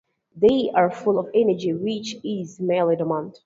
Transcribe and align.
They 0.35 0.71
are 0.73 0.89
full 0.89 1.19
of 1.19 1.29
energy 1.35 1.73
which 1.75 2.15
is 2.25 2.59
merely 2.59 2.95
dormant. 2.95 3.37